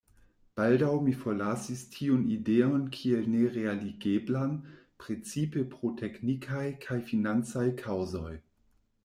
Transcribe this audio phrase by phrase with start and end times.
[0.59, 4.57] Baldaŭ mi forlasis tiun ideon kiel nerealigeblan,
[5.05, 8.35] precipe pro teknikaj kaj financaj kaŭzoj.